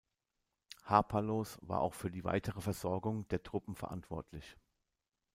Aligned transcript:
Harpalos 0.83 1.59
war 1.61 1.81
auch 1.81 1.93
für 1.93 2.09
die 2.09 2.23
weitere 2.23 2.59
Versorgung 2.59 3.27
der 3.27 3.43
Truppen 3.43 3.75
verantwortlich. 3.75 4.57